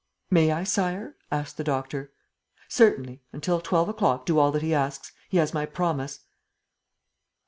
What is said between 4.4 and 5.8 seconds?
that he asks. He has my